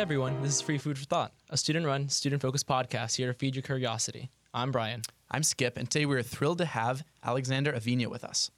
[0.00, 3.26] Hey everyone, this is Free Food for Thought, a student run, student focused podcast here
[3.26, 4.30] to feed your curiosity.
[4.54, 5.02] I'm Brian.
[5.30, 8.50] I'm Skip, and today we're thrilled to have Alexander Avina with us.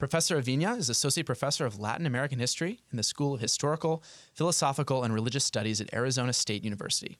[0.00, 4.02] Professor Avina is Associate Professor of Latin American History in the School of Historical,
[4.34, 7.18] Philosophical, and Religious Studies at Arizona State University.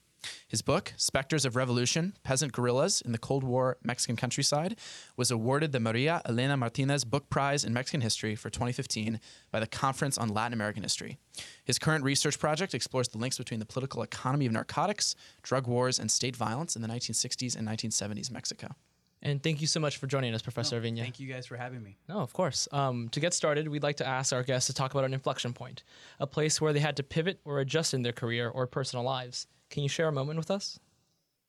[0.48, 4.76] His book, Spectres of Revolution Peasant Guerrillas in the Cold War Mexican Countryside,
[5.16, 9.20] was awarded the Maria Elena Martinez Book Prize in Mexican History for 2015
[9.50, 11.18] by the Conference on Latin American History.
[11.64, 15.98] His current research project explores the links between the political economy of narcotics, drug wars,
[15.98, 18.74] and state violence in the 1960s and 1970s Mexico.
[19.22, 21.00] And thank you so much for joining us, Professor no, Avina.
[21.00, 21.98] Thank you guys for having me.
[22.08, 22.68] No, of course.
[22.72, 25.52] Um, to get started, we'd like to ask our guests to talk about an inflection
[25.52, 25.82] point,
[26.18, 29.46] a place where they had to pivot or adjust in their career or personal lives.
[29.68, 30.80] Can you share a moment with us?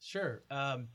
[0.01, 0.41] Sure.
[0.51, 0.89] Um,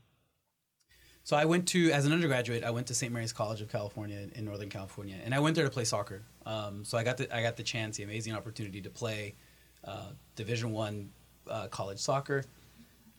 [1.23, 3.11] so I went to, as an undergraduate, I went to St.
[3.11, 6.23] Mary's College of California in Northern California, and I went there to play soccer.
[6.45, 9.35] Um, so I got the I got the chance, the amazing opportunity to play
[9.83, 11.09] uh, Division One
[11.49, 12.45] uh, college soccer.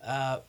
[0.02, 0.40] Uh,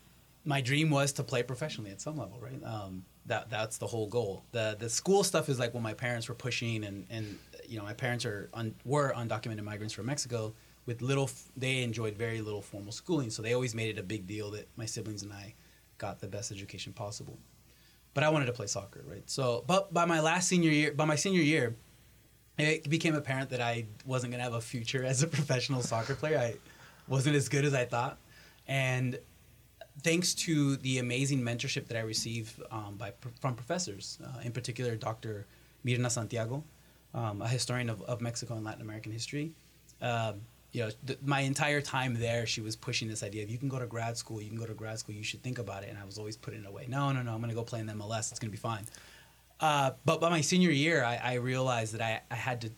[0.46, 2.62] my dream was to play professionally at some level, right?
[2.64, 4.44] Um, that that's the whole goal.
[4.52, 7.38] The the school stuff is like what my parents were pushing, and and
[7.68, 10.54] you know my parents are un, were undocumented migrants from Mexico
[10.86, 11.30] with little.
[11.56, 14.68] They enjoyed very little formal schooling, so they always made it a big deal that
[14.76, 15.54] my siblings and I
[15.98, 17.38] got the best education possible.
[18.14, 19.30] But I wanted to play soccer, right?
[19.30, 21.76] So, but by my last senior year, by my senior year,
[22.58, 26.40] it became apparent that I wasn't gonna have a future as a professional soccer player.
[26.40, 26.56] I
[27.08, 28.18] wasn't as good as I thought,
[28.68, 29.20] and
[30.04, 34.96] thanks to the amazing mentorship that I received um, by from professors, uh, in particular
[34.96, 35.46] Dr.
[35.84, 36.64] Myrna Santiago,
[37.14, 39.52] um, a historian of, of Mexico and Latin American history.
[40.02, 40.34] Uh,
[40.72, 43.70] you know, th- my entire time there, she was pushing this idea of you can
[43.70, 45.90] go to grad school, you can go to grad school, you should think about it.
[45.90, 46.86] And I was always putting it away.
[46.88, 48.32] No, no, no, I'm going to go play in the MLS.
[48.32, 48.86] It's going to be fine.
[49.60, 52.72] Uh, but by my senior year, I, I realized that I, I had to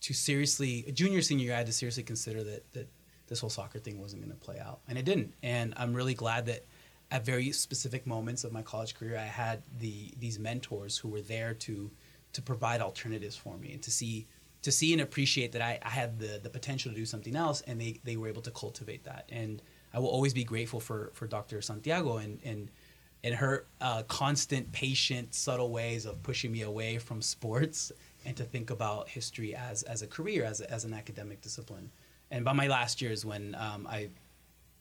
[0.00, 2.88] to seriously, junior senior year, I had to seriously consider that that
[3.28, 5.34] this whole soccer thing wasn't going to play out, and it didn't.
[5.42, 6.64] And I'm really glad that
[7.10, 11.20] at very specific moments of my college career, I had the these mentors who were
[11.20, 11.90] there to
[12.32, 14.26] to provide alternatives for me and to see
[14.62, 17.60] to see and appreciate that I, I had the the potential to do something else,
[17.62, 19.28] and they they were able to cultivate that.
[19.30, 19.62] And
[19.94, 21.60] I will always be grateful for for Dr.
[21.62, 22.70] Santiago and and
[23.24, 27.90] and her uh, constant, patient, subtle ways of pushing me away from sports
[28.24, 31.90] and to think about history as as a career, as a, as an academic discipline
[32.30, 34.10] and by my last year is when um, I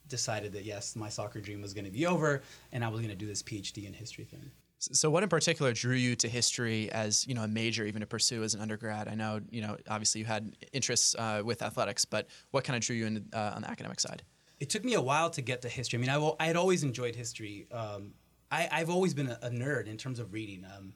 [0.08, 2.42] decided that yes, my soccer dream was going to be over,
[2.72, 4.52] and I was going to do this PhD in history thing.
[4.80, 8.08] So, what in particular drew you to history as you know a major, even to
[8.08, 9.08] pursue as an undergrad?
[9.08, 12.84] I know you know obviously you had interests uh, with athletics, but what kind of
[12.84, 14.24] drew you in uh, on the academic side?
[14.60, 15.98] It took me a while to get to history.
[15.98, 17.68] I mean, I, I had always enjoyed history.
[17.72, 18.14] Um,
[18.50, 20.66] I, have always been a, a, nerd in terms of reading.
[20.66, 20.94] Um,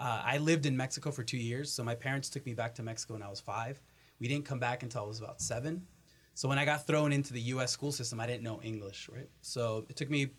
[0.00, 2.82] uh, I lived in Mexico for two years, so my parents took me back to
[2.82, 3.80] Mexico when I was five.
[4.18, 5.86] We didn't come back until I was about seven.
[6.34, 7.70] So when I got thrown into the U.S.
[7.70, 9.28] school system, I didn't know English, right?
[9.40, 10.30] So it took me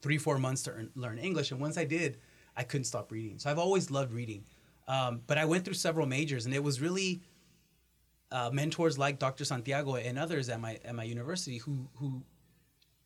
[0.00, 2.18] three, four months to earn, learn English, and once I did,
[2.56, 3.38] I couldn't stop reading.
[3.38, 4.44] So I've always loved reading,
[4.86, 7.20] um, but I went through several majors, and it was really
[8.30, 9.44] uh, mentors like Dr.
[9.44, 12.22] Santiago and others at my at my university who who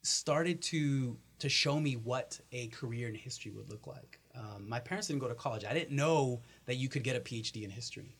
[0.03, 4.21] started to to show me what a career in history would look like.
[4.35, 5.65] Um, my parents didn't go to college.
[5.65, 8.17] I didn't know that you could get a PhD in history.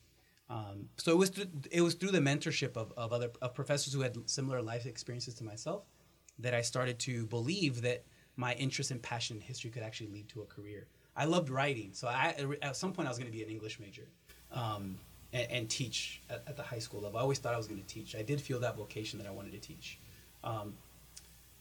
[0.53, 3.95] Um, so it was through, it was through the mentorship of, of other of professors
[3.95, 5.85] who had similar life experiences to myself
[6.39, 8.05] that I started to believe that
[8.37, 10.87] my interest and passion in history could actually lead to a career.
[11.17, 13.81] I loved writing, so I, at some point I was going to be an English
[13.81, 14.07] major
[14.53, 14.99] um,
[15.33, 17.19] and, and, teach at, at, the high school level.
[17.19, 18.15] I always thought I was going to teach.
[18.15, 19.99] I did feel that vocation that I wanted to teach,
[20.45, 20.75] um,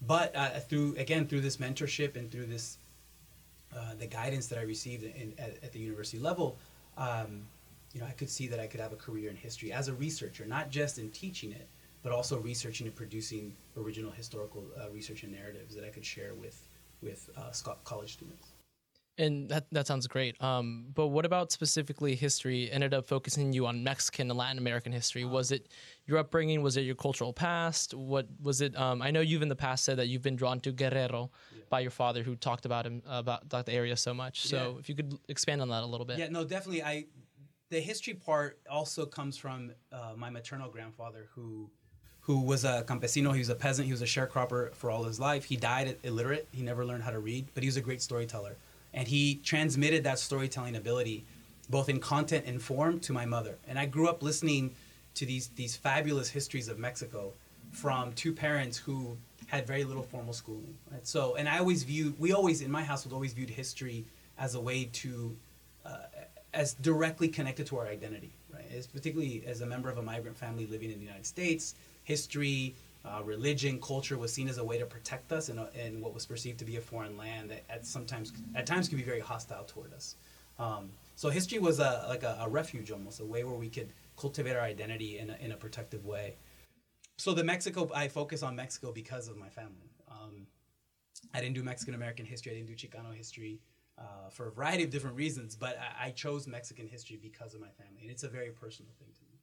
[0.06, 2.78] but uh, through again through this mentorship and through this
[3.74, 6.58] uh, the guidance that I received in, at, at, the university level.
[6.98, 7.44] Um,
[7.94, 9.94] you know, I could see that I could have a career in history as a
[9.94, 11.68] researcher, not just in teaching it,
[12.04, 16.34] but also researching and producing original historical uh, research and narratives that I could share
[16.34, 16.68] with
[17.02, 17.52] with uh,
[17.84, 18.48] college students.
[19.18, 20.42] And that that sounds great.
[20.42, 22.72] Um, but what about specifically history?
[22.72, 25.26] Ended up focusing you on Mexican and Latin American history.
[25.26, 25.68] Was it
[26.06, 26.64] your upbringing?
[26.64, 27.94] Was it your cultural past?
[27.94, 28.76] What was it?
[28.76, 31.64] Um, I know you've in the past said that you've been drawn to Guerrero yeah.
[31.70, 34.48] by your father, who talked about him about, about the area so much.
[34.48, 34.80] So yeah.
[34.80, 36.18] if you could expand on that a little bit.
[36.18, 36.82] Yeah, no, definitely.
[36.82, 37.06] I
[37.72, 41.70] the history part also comes from uh, my maternal grandfather who
[42.26, 43.34] who was a campesino.
[43.34, 43.88] He was a peasant.
[43.88, 45.46] He was a sharecropper for all his life.
[45.46, 46.48] He died illiterate.
[46.52, 48.58] He never learned how to read but he was a great storyteller.
[48.94, 51.26] And he transmitted that storytelling ability
[51.70, 53.58] both in content and form to my mother.
[53.68, 54.76] And i grew up listening
[55.16, 57.34] to these these fabulous histories of mexico
[57.72, 60.76] from two parents who had very little formal schooling.
[60.92, 61.08] Right?
[61.08, 64.06] so and i always viewed we always in my household always viewed history
[64.38, 65.38] as a way to
[65.86, 65.98] uh,
[66.54, 68.88] as directly connected to our identity, right?
[68.94, 73.22] Particularly as a member of a migrant family living in the United States, history uh,
[73.24, 76.26] religion, culture was seen as a way to protect us in, a, in what was
[76.26, 79.64] perceived to be a foreign land that at sometimes at times could be very hostile
[79.64, 80.16] toward us.
[80.60, 83.90] Um, so history was a like a, a, refuge almost, a way where we could
[84.18, 86.36] cultivate our identity in a, in a protective way.
[87.18, 89.90] So the Mexico, I focus on Mexico because of my family.
[90.10, 90.46] Um,
[91.34, 92.52] I didn't do Mexican American history.
[92.52, 93.60] I didn't do Chicano history
[94.02, 97.62] uh, for a variety of different reasons, but I, I chose Mexican history because of
[97.62, 99.40] my family, and it's a very personal thing to me.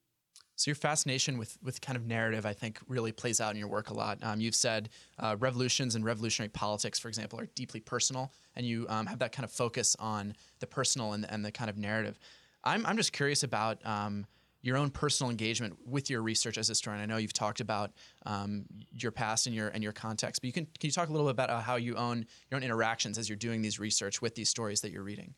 [0.57, 3.69] So your fascination with with kind of narrative, I think, really plays out in your
[3.69, 4.19] work a lot.
[4.23, 4.89] Um, you've said
[5.19, 9.31] uh, revolutions and revolutionary politics, for example, are deeply personal, and you um, have that
[9.31, 12.19] kind of focus on the personal and, and the kind of narrative.
[12.65, 14.27] I'm I'm just curious about um,
[14.69, 17.03] your own personal engagement with your research as a historian.
[17.03, 17.91] I know you've talked about
[18.27, 21.13] um, your past and your and your context, but you can can you talk a
[21.13, 24.23] little bit about uh, how you own your own interactions as you're doing these research
[24.23, 25.35] with these stories that you're reading?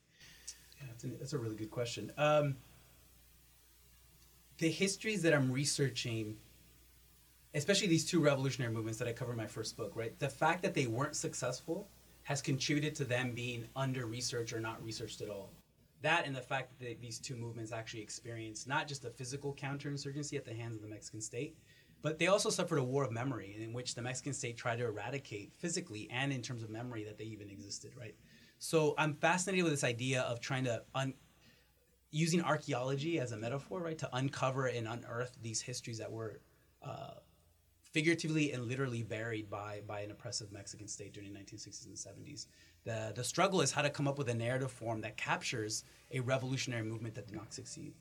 [0.76, 2.12] Yeah, that's a, that's a really good question.
[2.18, 2.56] Um,
[4.58, 6.36] the histories that I'm researching,
[7.54, 10.18] especially these two revolutionary movements that I cover in my first book, right?
[10.18, 11.88] The fact that they weren't successful
[12.24, 15.50] has contributed to them being under researched or not researched at all.
[16.02, 20.36] That and the fact that these two movements actually experienced not just a physical counterinsurgency
[20.36, 21.56] at the hands of the Mexican state,
[22.02, 24.86] but they also suffered a war of memory in which the Mexican state tried to
[24.86, 28.14] eradicate physically and in terms of memory that they even existed, right?
[28.58, 31.14] So I'm fascinated with this idea of trying to un-
[32.10, 36.40] using archaeology as a metaphor, right, to uncover and unearth these histories that were
[36.82, 37.14] uh,
[37.92, 42.46] figuratively and literally buried by by an oppressive Mexican state during the 1960s and 70s.
[42.84, 46.20] The the struggle is how to come up with a narrative form that captures a
[46.20, 47.94] revolutionary movement that did not succeed,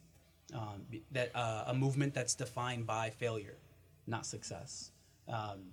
[0.54, 3.58] um, that uh, a movement that's defined by failure,
[4.08, 4.92] not success.
[5.28, 5.72] Um,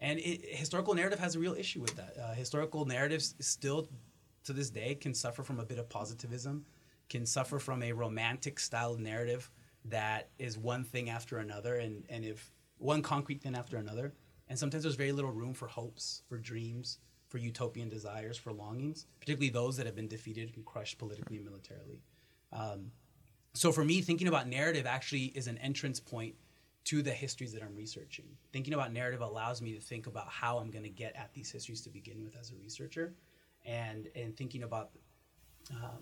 [0.00, 2.14] and it, historical narrative has a real issue with that.
[2.20, 3.88] Uh, historical narratives still,
[4.44, 6.64] to this day, can suffer from a bit of positivism
[7.08, 9.50] can suffer from a romantic style narrative
[9.84, 14.12] that is one thing after another and, and if one concrete thing after another.
[14.48, 19.06] And sometimes there's very little room for hopes, for dreams, for utopian desires, for longings,
[19.20, 22.02] particularly those that have been defeated and crushed politically and militarily.
[22.52, 22.90] Um,
[23.54, 26.34] so for me, thinking about narrative actually is an entrance point
[26.84, 28.24] to the histories that I'm researching.
[28.52, 31.50] Thinking about narrative allows me to think about how I'm going to get at these
[31.50, 33.12] histories to begin with as a researcher,
[33.66, 34.90] and and thinking about
[35.70, 36.00] um,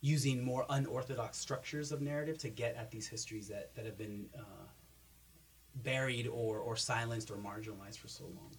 [0.00, 4.26] using more unorthodox structures of narrative to get at these histories that, that have been
[4.38, 4.66] uh,
[5.82, 8.52] buried or, or silenced or marginalized for so long.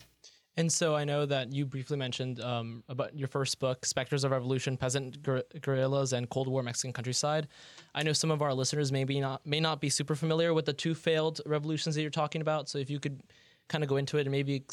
[0.57, 4.31] And so I know that you briefly mentioned um, about your first book, Specters of
[4.31, 5.21] Revolution, Peasant
[5.61, 7.47] Guerrillas and Cold War Mexican Countryside.
[7.93, 10.73] I know some of our listeners maybe not may not be super familiar with the
[10.73, 12.69] two failed revolutions that you're talking about.
[12.69, 13.21] So if you could
[13.67, 14.63] kind of go into it and maybe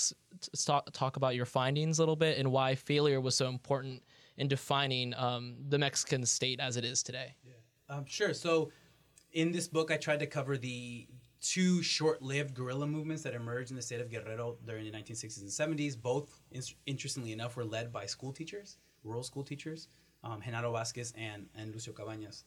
[0.65, 4.03] talk, talk about your findings a little bit and why failure was so important
[4.39, 7.35] in defining um, the Mexican state as it is today.
[7.45, 7.97] Yeah.
[7.97, 8.33] Um, sure.
[8.33, 8.71] So,
[9.33, 11.09] in this book, I tried to cover the
[11.45, 15.79] two short-lived guerrilla movements that emerged in the state of Guerrero during the 1960s and
[15.79, 16.01] 70s.
[16.01, 16.41] Both,
[16.87, 19.89] interestingly enough, were led by school teachers, rural school teachers,
[20.25, 22.45] um, Genaro Vasquez and, and Lucio Cabañas.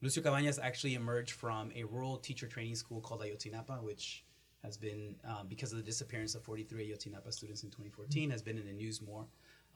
[0.00, 4.24] Lucio Cabañas actually emerged from a rural teacher training school called Ayotzinapa, which
[4.64, 8.56] has been, um, because of the disappearance of 43 Ayotzinapa students in 2014, has been
[8.56, 9.26] in the news more.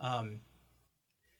[0.00, 0.40] Um,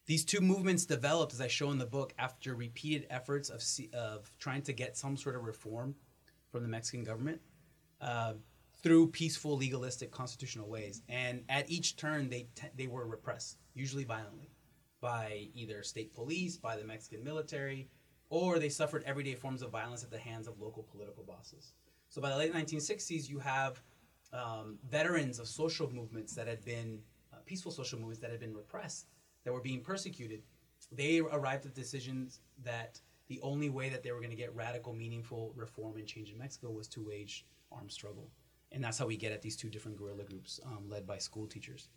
[0.04, 3.62] these two movements developed, as I show in the book, after repeated efforts of,
[3.94, 5.94] of trying to get some sort of reform
[6.52, 7.40] from the Mexican government
[8.00, 8.34] uh,
[8.82, 11.02] through peaceful, legalistic, constitutional ways.
[11.08, 14.50] And at each turn, they, they were repressed, usually violently,
[15.00, 17.88] by either state police, by the Mexican military,
[18.28, 21.72] or they suffered everyday forms of violence at the hands of local political bosses.
[22.08, 23.82] So by the late 1960s, you have
[24.32, 27.00] um, veterans of social movements that had been,
[27.32, 29.06] uh, peaceful social movements that had been repressed
[29.44, 30.42] that were being persecuted,
[30.90, 33.00] they arrived at decisions that
[33.32, 36.36] the only way that they were going to get radical, meaningful reform and change in
[36.36, 38.28] Mexico was to wage armed struggle.
[38.70, 41.46] And that's how we get at these two different guerrilla groups um, led by school
[41.46, 41.88] teachers.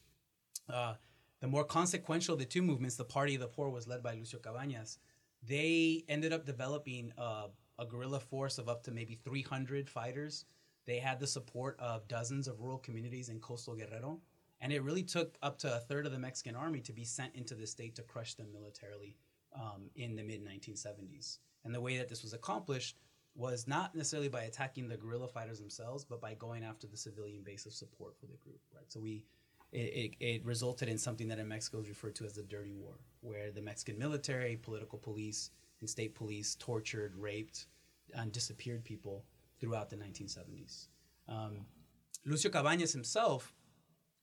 [0.70, 0.94] Uh,
[1.42, 4.14] the more consequential of the two movements, the Party of the Poor was led by
[4.14, 4.98] Lucio Cabañas.
[5.46, 10.46] They ended up developing uh, a guerrilla force of up to maybe 300 fighters.
[10.86, 14.22] They had the support of dozens of rural communities in coastal Guerrero.
[14.62, 17.36] And it really took up to a third of the Mexican army to be sent
[17.36, 19.18] into the state to crush them militarily
[19.56, 21.40] um, in the mid 1970s.
[21.64, 22.98] And the way that this was accomplished
[23.36, 27.42] was not necessarily by attacking the guerrilla fighters themselves, but by going after the civilian
[27.44, 28.62] base of support for the group.
[28.74, 28.86] Right.
[28.88, 29.26] So we,
[29.72, 32.72] it, it, it resulted in something that in Mexico is referred to as the dirty
[32.72, 37.68] war, where the Mexican military, political police, and state police tortured, raped,
[38.14, 39.26] and disappeared people
[39.60, 40.88] throughout the 1970s.
[41.28, 41.66] Um,
[42.26, 43.54] Lucio Cabañas himself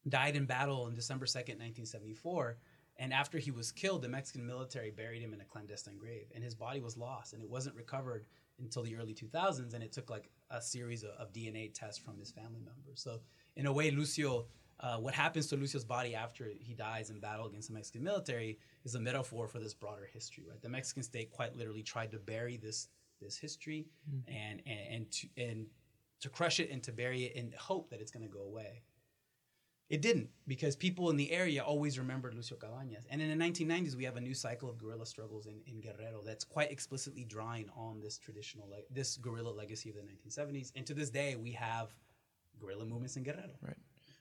[0.08, 2.56] died in battle on December 2nd, 1974.
[2.99, 6.44] And after he was killed, the Mexican military buried him in a clandestine grave, and
[6.44, 8.26] his body was lost, and it wasn't recovered
[8.58, 9.75] until the early 2000s.
[9.75, 13.00] And it took like a series of, of DNA tests from his family members.
[13.00, 13.20] So,
[13.56, 14.46] in a way, Lucio,
[14.80, 18.58] uh, what happens to Lucio's body after he dies in battle against the Mexican military
[18.84, 20.61] is a metaphor for this broader history, right?
[20.61, 22.88] The Mexican state quite literally tried to bury this
[23.20, 23.87] this history
[24.26, 25.66] and, and and to and
[26.20, 28.82] to crush it and to bury it in hope that it's going to go away.
[29.92, 33.04] It didn't because people in the area always remembered Lucio Cabañas.
[33.11, 36.22] And in the 1990s, we have a new cycle of guerrilla struggles in, in Guerrero
[36.25, 40.72] that's quite explicitly drawing on this traditional, le- this guerrilla legacy of the 1970s.
[40.76, 41.90] And to this day, we have
[42.58, 43.50] guerrilla movements in Guerrero.
[43.61, 43.76] Right.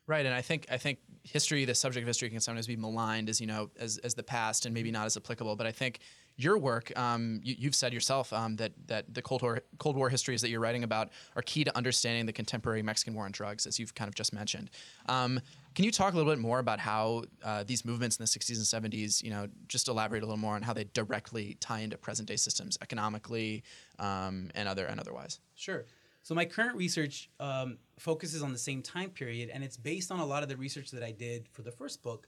[0.07, 3.29] Right, and I think I think history, the subject of history, can sometimes be maligned
[3.29, 5.55] as you know as, as the past and maybe not as applicable.
[5.55, 5.99] But I think
[6.43, 10.09] your work, um, you, have said yourself um, that that the Cold War Cold War
[10.09, 13.65] histories that you're writing about are key to understanding the contemporary Mexican war on drugs,
[13.65, 14.69] as you've kind of just mentioned.
[15.07, 15.39] Um,
[15.73, 18.73] can you talk a little bit more about how uh, these movements in the 60s
[18.73, 21.97] and 70s, you know, just elaborate a little more on how they directly tie into
[21.97, 23.63] present day systems economically
[23.97, 25.39] um, and other and otherwise?
[25.55, 25.85] Sure.
[26.23, 30.19] So my current research um, focuses on the same time period, and it's based on
[30.19, 32.27] a lot of the research that I did for the first book,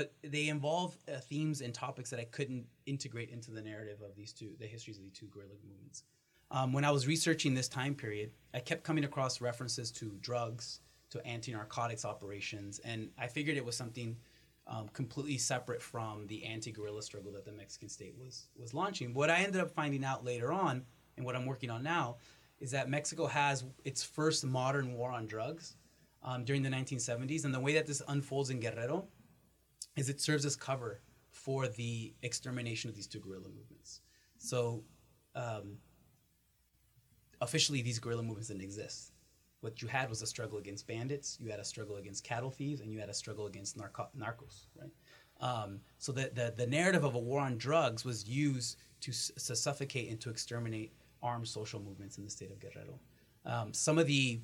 [0.00, 4.16] but they involve uh, themes and topics that I couldn't integrate into the narrative of
[4.16, 6.04] these two, the histories of the two guerrilla movements.
[6.50, 10.80] Um, when I was researching this time period, I kept coming across references to drugs,
[11.10, 14.16] to anti-narcotics operations, and I figured it was something
[14.66, 19.12] um, completely separate from the anti-guerrilla struggle that the Mexican state was was launching.
[19.12, 20.82] What I ended up finding out later on,
[21.18, 22.16] and what I'm working on now,
[22.58, 25.76] is that Mexico has its first modern war on drugs
[26.22, 27.44] um, during the 1970s.
[27.44, 29.06] And the way that this unfolds in Guerrero
[29.96, 34.00] is it serves as cover for the extermination of these two guerrilla movements.
[34.38, 34.82] So
[35.34, 35.76] um,
[37.40, 39.12] officially, these guerrilla movements didn't exist.
[39.60, 42.80] What you had was a struggle against bandits, you had a struggle against cattle thieves,
[42.80, 44.90] and you had a struggle against narco- narcos, right?
[45.40, 49.56] Um, so the, the, the narrative of a war on drugs was used to, to
[49.56, 50.92] suffocate and to exterminate
[51.22, 52.98] armed social movements in the state of Guerrero.
[53.44, 54.40] Um, some of the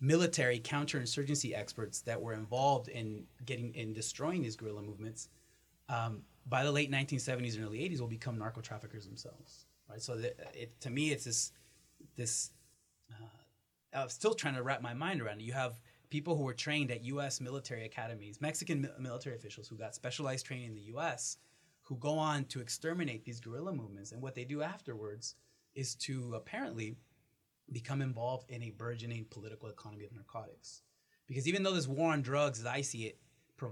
[0.00, 5.28] military counterinsurgency experts that were involved in getting in destroying these guerrilla movements
[5.88, 10.00] um, by the late 1970s and early 80s will become narco traffickers themselves right?
[10.00, 10.14] So
[10.54, 11.52] it, to me it's this
[12.16, 12.50] this
[13.10, 15.44] uh, i'm still trying to wrap my mind around it.
[15.44, 19.76] You have people who were trained at us military academies mexican mi- military officials who
[19.76, 21.38] got specialized training in the us
[21.88, 24.12] who go on to exterminate these guerrilla movements.
[24.12, 25.36] And what they do afterwards
[25.74, 26.96] is to apparently
[27.72, 30.82] become involved in a burgeoning political economy of narcotics.
[31.26, 33.18] Because even though this war on drugs, as I see it,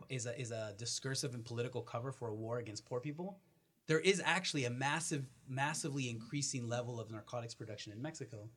[0.08, 3.38] is a, is a discursive and political cover for a war against poor people,
[3.86, 8.48] there is actually a massive, massively increasing level of narcotics production in Mexico,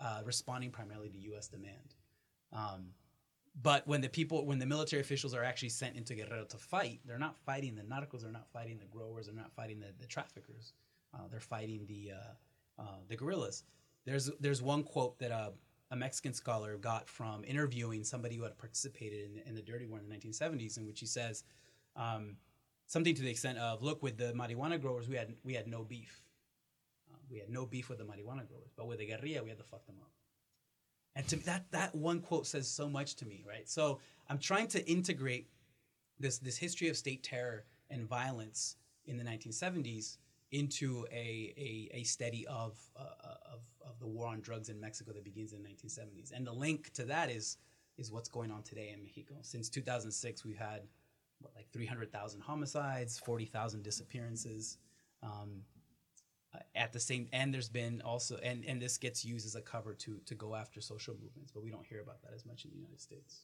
[0.00, 1.48] uh, responding primarily to U.S.
[1.48, 1.94] demand.
[2.52, 2.88] Um,
[3.60, 7.00] but when the people, when the military officials are actually sent into Guerrero to fight,
[7.04, 10.06] they're not fighting the narcos, they're not fighting the growers, they're not fighting the, the
[10.06, 10.72] traffickers.
[11.14, 13.64] Uh, they're fighting the uh, uh, the guerrillas.
[14.08, 15.50] There's there's one quote that uh,
[15.90, 19.98] a Mexican scholar got from interviewing somebody who had participated in, in the Dirty War
[19.98, 21.44] in the 1970s, in which he says
[21.94, 22.36] um,
[22.86, 25.84] something to the extent of, "Look, with the marijuana growers, we had we had no
[25.84, 26.22] beef.
[27.12, 29.58] Uh, we had no beef with the marijuana growers, but with the guerrilla, we had
[29.58, 30.10] to fuck them up."
[31.14, 33.68] And to that that one quote says so much to me, right?
[33.68, 34.00] So
[34.30, 35.48] I'm trying to integrate
[36.18, 40.16] this this history of state terror and violence in the 1970s
[40.50, 43.02] into a, a, a study of, uh,
[43.52, 46.32] of, of the war on drugs in Mexico that begins in the 1970s.
[46.34, 47.58] And the link to that is,
[47.98, 49.34] is what's going on today in Mexico.
[49.42, 50.82] Since 2006, we've had
[51.40, 54.78] what, like 300,000 homicides, 40,000 disappearances.
[55.22, 55.62] Um,
[56.54, 59.60] uh, at the same, and there's been also, and, and this gets used as a
[59.60, 62.64] cover to, to go after social movements, but we don't hear about that as much
[62.64, 63.42] in the United States.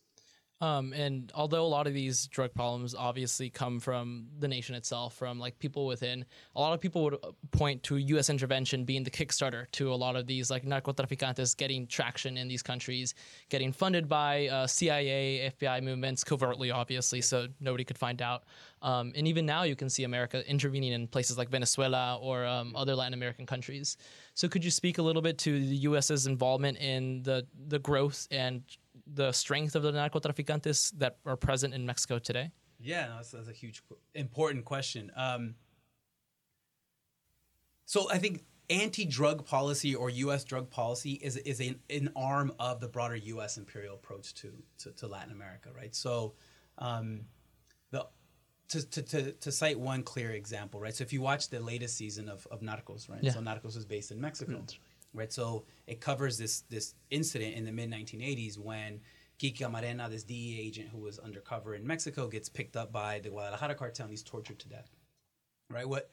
[0.65, 5.15] Um, and although a lot of these drug problems obviously come from the nation itself,
[5.15, 6.25] from like people within,
[6.57, 7.19] a lot of people would
[7.51, 8.31] point to U.S.
[8.31, 12.63] intervention being the kickstarter to a lot of these like narcotraficantes getting traction in these
[12.63, 13.13] countries,
[13.51, 18.45] getting funded by uh, CIA, FBI movements covertly, obviously, so nobody could find out.
[18.81, 22.75] Um, and even now, you can see America intervening in places like Venezuela or um,
[22.75, 23.99] other Latin American countries.
[24.33, 28.27] So, could you speak a little bit to the U.S.'s involvement in the the growth
[28.31, 28.63] and
[29.07, 32.51] the strength of the narcotraficantes that are present in Mexico today?
[32.81, 33.83] Yeah, no, that's, that's, a huge,
[34.15, 35.11] important question.
[35.17, 35.55] Um,
[37.87, 40.45] so I think anti-drug policy or U.S.
[40.45, 43.59] drug policy is is an, an arm of the broader U.S.
[43.59, 45.95] imperial approach to to, to Latin America, right?
[45.95, 46.35] So,
[46.79, 47.23] um,
[47.91, 48.07] the
[48.69, 50.95] to, to, to, to, cite one clear example, right?
[50.95, 53.23] So if you watch the latest season of, of Narcos, right?
[53.23, 53.33] Yeah.
[53.33, 54.65] So Narcos is based in Mexico.
[55.15, 55.33] Right?
[55.33, 59.01] So it covers this this incident in the mid 1980s when
[59.39, 63.31] Kiki Camarena, this DEA agent who was undercover in Mexico, gets picked up by the
[63.31, 64.91] Guadalajara cartel and he's tortured to death.
[65.71, 65.89] Right?
[65.89, 66.11] What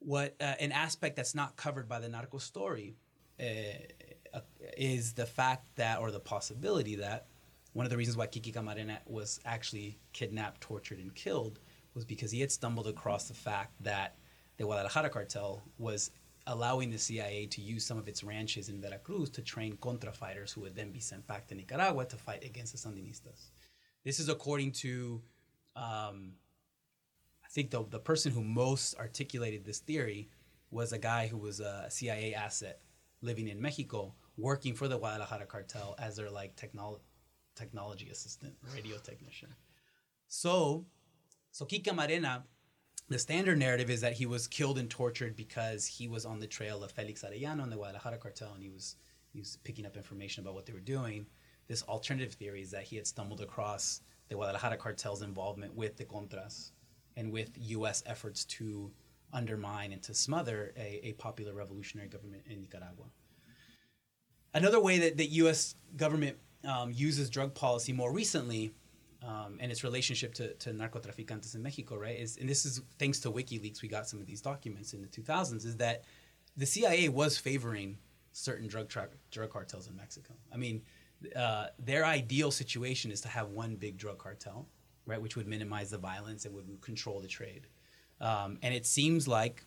[0.00, 2.96] what uh, an aspect that's not covered by the Narco story
[3.38, 3.44] uh,
[4.34, 4.40] uh,
[4.76, 7.26] is the fact that, or the possibility that,
[7.72, 11.60] one of the reasons why Kiki Camarena was actually kidnapped, tortured, and killed
[11.94, 14.16] was because he had stumbled across the fact that
[14.56, 16.10] the Guadalajara cartel was
[16.46, 20.52] allowing the CIA to use some of its ranches in Veracruz to train contra fighters
[20.52, 23.50] who would then be sent back to Nicaragua to fight against the Sandinistas.
[24.04, 25.22] This is according to,
[25.76, 26.32] um,
[27.44, 30.30] I think the, the person who most articulated this theory
[30.70, 32.80] was a guy who was a CIA asset
[33.22, 37.00] living in Mexico, working for the Guadalajara cartel as their like technolo-
[37.54, 39.48] technology assistant, radio technician.
[40.28, 40.86] So,
[41.50, 42.42] so Kiki Camarena
[43.10, 46.46] the standard narrative is that he was killed and tortured because he was on the
[46.46, 48.96] trail of Felix Arellano and the Guadalajara cartel, and he was
[49.32, 51.26] he was picking up information about what they were doing.
[51.66, 56.04] This alternative theory is that he had stumbled across the Guadalajara cartel's involvement with the
[56.04, 56.70] Contras
[57.16, 58.02] and with U.S.
[58.06, 58.90] efforts to
[59.32, 63.06] undermine and to smother a, a popular revolutionary government in Nicaragua.
[64.54, 65.74] Another way that the U.S.
[65.96, 68.72] government um, uses drug policy more recently
[69.26, 72.18] um, and its relationship to, to narcotraficantes in Mexico, right?
[72.18, 75.08] Is and this is thanks to WikiLeaks, we got some of these documents in the
[75.08, 75.66] 2000s.
[75.66, 76.04] Is that
[76.56, 77.98] the CIA was favoring
[78.32, 80.34] certain drug tra- drug cartels in Mexico?
[80.52, 80.82] I mean,
[81.36, 84.66] uh, their ideal situation is to have one big drug cartel,
[85.06, 87.66] right, which would minimize the violence and would control the trade.
[88.20, 89.64] Um, and it seems like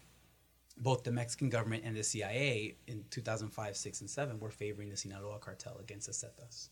[0.78, 4.98] both the Mexican government and the CIA in 2005, 6, and 7 were favoring the
[4.98, 6.70] Sinaloa cartel against the Zetas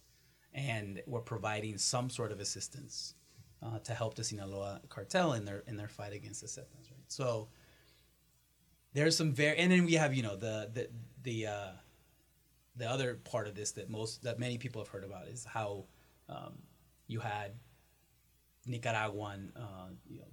[0.54, 3.16] and were providing some sort of assistance
[3.64, 7.08] uh, to help the Sinaloa cartel in their in their fight against the Zetas, right?
[7.08, 7.48] So
[8.94, 10.90] there's some very, and then we have you know the the
[11.24, 11.72] the uh,
[12.76, 15.86] the other part of this that most that many people have heard about is how
[16.28, 16.54] um,
[17.08, 17.52] you had
[18.66, 20.28] Nicaraguan, uh, you know,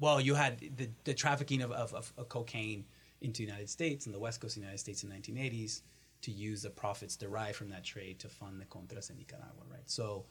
[0.00, 2.84] well, you had the, the trafficking of, of, of cocaine
[3.20, 5.82] into the United States and the West Coast of the United States in the 1980s
[6.22, 9.88] to use the profits derived from that trade to fund the Contras in Nicaragua, right?
[9.88, 10.26] So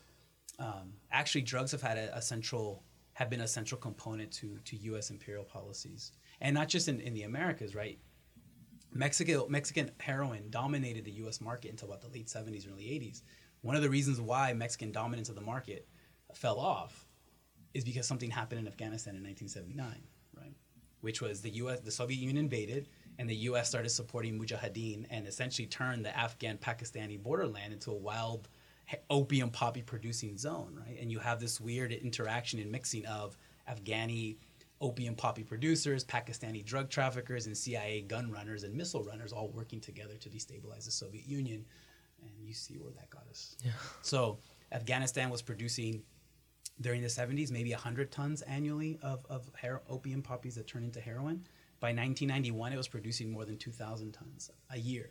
[0.59, 4.75] um, actually, drugs have had a, a, central have been a central component to to
[4.77, 5.11] U.S.
[5.11, 7.99] imperial policies, and not just in, in the Americas, right?
[8.93, 11.41] Mexico Mexican heroin dominated the U.S.
[11.41, 13.21] market until about the late 70s, early 80s.
[13.61, 15.87] One of the reasons why Mexican dominance of the market
[16.33, 17.05] fell off
[17.73, 20.03] is because something happened in Afghanistan in 1979,
[20.35, 20.55] right?
[21.01, 21.81] Which was the U.S.
[21.81, 23.69] the Soviet Union invaded and the U.S.
[23.69, 28.47] started supporting Mujahideen and essentially turned the Afghan-Pakistani borderland into a wild
[29.09, 30.97] opium poppy producing zone, right?
[30.99, 33.37] And you have this weird interaction and mixing of
[33.69, 34.37] Afghani
[34.79, 39.79] opium poppy producers, Pakistani drug traffickers, and CIA gun runners and missile runners all working
[39.79, 41.65] together to destabilize the Soviet Union.
[42.21, 43.57] And you see where that got us.
[43.63, 43.71] Yeah.
[44.01, 44.37] So
[44.71, 46.03] Afghanistan was producing
[46.81, 49.49] during the 70s maybe 100 tons annually of, of
[49.89, 51.43] opium poppies that turn into heroin.
[51.79, 55.09] By 1991, it was producing more than 2,000 tons a year.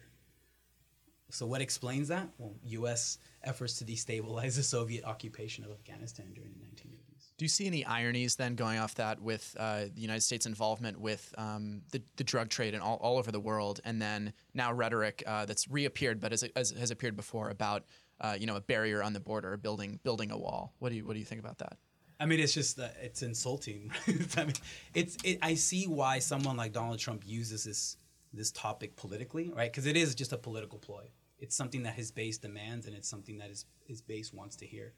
[1.30, 2.28] So, what explains that?
[2.38, 3.18] Well, U.S.
[3.42, 7.32] efforts to destabilize the Soviet occupation of Afghanistan during the 1980s.
[7.36, 11.00] Do you see any ironies then going off that with uh, the United States' involvement
[11.00, 14.72] with um, the, the drug trade and all, all over the world, and then now
[14.72, 17.84] rhetoric uh, that's reappeared but as, as, has appeared before about
[18.20, 20.74] uh, you know a barrier on the border, building building a wall?
[20.78, 21.76] What do you what do you think about that?
[22.18, 23.92] I mean, it's just uh, it's insulting.
[24.36, 24.54] I mean,
[24.94, 27.96] it's it, I see why someone like Donald Trump uses this
[28.32, 29.70] this topic politically, right?
[29.70, 31.10] Because it is just a political ploy.
[31.38, 34.66] It's something that his base demands, and it's something that his his base wants to
[34.66, 34.94] hear.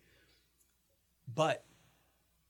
[1.35, 1.65] But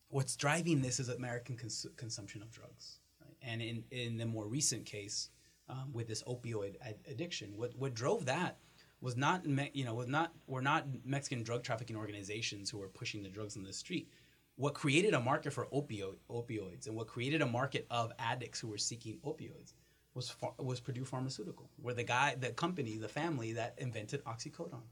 [0.08, 3.36] what's driving this is American cons- consumption of drugs, right?
[3.42, 5.30] And in in the more recent case,
[5.70, 8.58] um, with this opioid ad- addiction, what what drove that
[9.00, 13.22] was not you know was not were not Mexican drug trafficking organizations who were pushing
[13.22, 14.10] the drugs on the street
[14.58, 18.66] what created a market for opioid, opioids and what created a market of addicts who
[18.66, 19.72] were seeking opioids
[20.14, 24.82] was was Purdue Pharmaceutical, where the guy, the company, the family that invented oxycodone,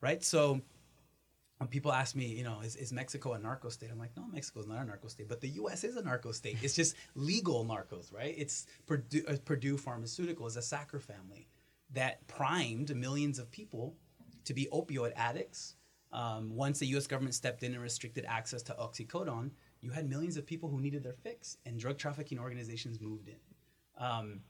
[0.00, 0.22] right?
[0.22, 0.60] So
[1.58, 3.90] when people ask me, you know, is, is Mexico a narco state?
[3.90, 5.82] I'm like, no, Mexico's not a narco state, but the U.S.
[5.82, 6.58] is a narco state.
[6.62, 8.34] It's just legal narcos, right?
[8.38, 11.48] It's Purdue, uh, Purdue Pharmaceutical is a Sackler family
[11.90, 13.96] that primed millions of people
[14.44, 15.74] to be opioid addicts
[16.12, 17.06] um, once the U.S.
[17.06, 21.02] government stepped in and restricted access to oxycodone, you had millions of people who needed
[21.02, 23.36] their fix, and drug trafficking organizations moved in.
[23.98, 24.40] Um,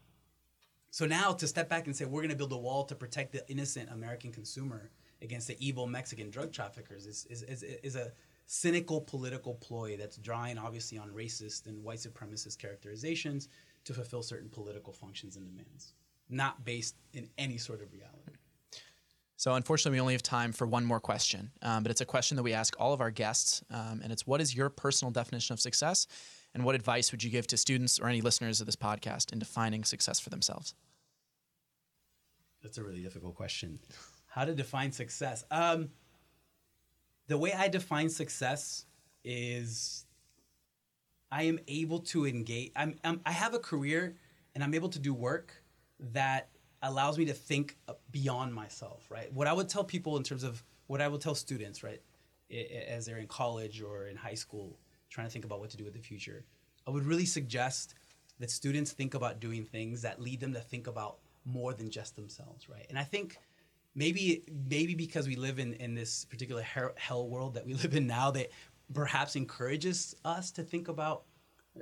[0.89, 3.31] so now to step back and say we're going to build a wall to protect
[3.31, 4.91] the innocent American consumer
[5.23, 8.11] against the evil Mexican drug traffickers is, is, is, is a
[8.45, 13.47] cynical political ploy that's drawing obviously on racist and white supremacist characterizations
[13.85, 15.93] to fulfill certain political functions and demands,
[16.29, 18.32] not based in any sort of reality.
[19.43, 22.37] So, unfortunately, we only have time for one more question, um, but it's a question
[22.37, 23.61] that we ask all of our guests.
[23.69, 26.07] Um, and it's what is your personal definition of success?
[26.53, 29.39] And what advice would you give to students or any listeners of this podcast in
[29.39, 30.75] defining success for themselves?
[32.61, 33.79] That's a really difficult question.
[34.27, 35.43] How to define success?
[35.51, 35.89] Um,
[37.27, 38.85] the way I define success
[39.25, 40.05] is
[41.29, 42.71] I am able to engage.
[42.77, 44.15] I'm, I'm, I have a career
[44.55, 45.61] and I'm able to do work
[45.99, 46.47] that
[46.83, 49.31] allows me to think uh, beyond myself, right?
[49.33, 52.01] What I would tell people in terms of what I would tell students, right,
[52.87, 54.77] as they're in college or in high school,
[55.09, 56.45] trying to think about what to do with the future,
[56.87, 57.95] I would really suggest
[58.39, 62.15] that students think about doing things that lead them to think about more than just
[62.15, 62.85] themselves, right?
[62.89, 63.37] And I think
[63.95, 68.07] maybe maybe because we live in in this particular hell world that we live in
[68.07, 68.51] now that
[68.93, 71.23] perhaps encourages us to think about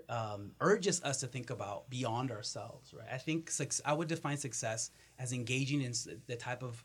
[0.09, 3.51] um, urges us to think about beyond ourselves right i think
[3.85, 5.93] i would define success as engaging in
[6.27, 6.83] the type of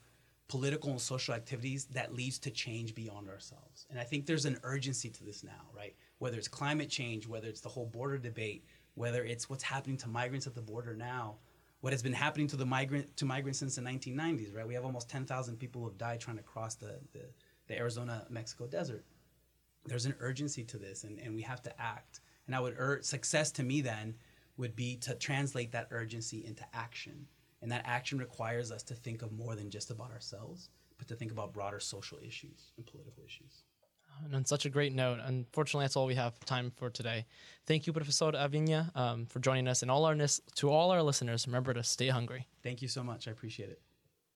[0.49, 4.59] political and social activities that leads to change beyond ourselves and i think there's an
[4.63, 8.65] urgency to this now right whether it's climate change whether it's the whole border debate
[8.95, 11.37] whether it's what's happening to migrants at the border now
[11.81, 14.67] what has been happening to the migrant to migrants since the 1990s, right?
[14.67, 17.21] We have almost 10,000 people who have died trying to cross the, the,
[17.69, 19.05] the Arizona Mexico desert.
[19.85, 22.21] There's an urgency to this, and, and we have to act.
[22.47, 24.15] And I would urge success to me then
[24.57, 27.27] would be to translate that urgency into action.
[27.63, 31.15] And that action requires us to think of more than just about ourselves, but to
[31.15, 33.65] think about broader social issues and political issues.
[34.25, 37.27] And on such a great note, unfortunately, that's all we have time for today.
[37.67, 41.47] Thank you, Professor Aviña, um, for joining us, and all our to all our listeners.
[41.47, 42.47] Remember to stay hungry.
[42.63, 43.29] Thank you so much.
[43.29, 43.81] I appreciate it.